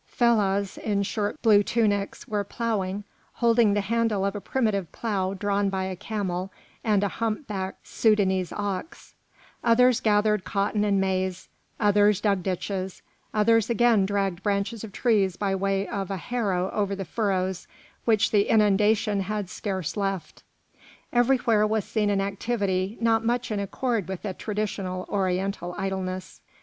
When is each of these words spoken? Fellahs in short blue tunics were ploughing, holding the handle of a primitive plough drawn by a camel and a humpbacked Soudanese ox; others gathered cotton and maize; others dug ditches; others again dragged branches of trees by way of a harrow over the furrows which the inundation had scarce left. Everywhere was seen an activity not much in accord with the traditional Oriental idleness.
Fellahs 0.07 0.79
in 0.79 1.03
short 1.03 1.39
blue 1.43 1.61
tunics 1.61 2.27
were 2.27 2.43
ploughing, 2.43 3.03
holding 3.33 3.75
the 3.75 3.81
handle 3.81 4.25
of 4.25 4.35
a 4.35 4.41
primitive 4.41 4.91
plough 4.91 5.35
drawn 5.35 5.69
by 5.69 5.83
a 5.83 5.95
camel 5.95 6.51
and 6.83 7.03
a 7.03 7.07
humpbacked 7.07 7.85
Soudanese 7.87 8.51
ox; 8.51 9.13
others 9.63 9.99
gathered 9.99 10.43
cotton 10.43 10.83
and 10.83 10.99
maize; 10.99 11.49
others 11.79 12.19
dug 12.19 12.41
ditches; 12.41 13.03
others 13.31 13.69
again 13.69 14.07
dragged 14.07 14.41
branches 14.41 14.83
of 14.83 14.91
trees 14.91 15.35
by 15.35 15.53
way 15.53 15.87
of 15.87 16.09
a 16.09 16.17
harrow 16.17 16.71
over 16.71 16.95
the 16.95 17.05
furrows 17.05 17.67
which 18.05 18.31
the 18.31 18.49
inundation 18.49 19.19
had 19.19 19.51
scarce 19.51 19.95
left. 19.95 20.41
Everywhere 21.13 21.67
was 21.67 21.85
seen 21.85 22.09
an 22.09 22.21
activity 22.21 22.97
not 22.99 23.23
much 23.23 23.51
in 23.51 23.59
accord 23.59 24.07
with 24.07 24.23
the 24.23 24.33
traditional 24.33 25.05
Oriental 25.11 25.75
idleness. 25.77 26.41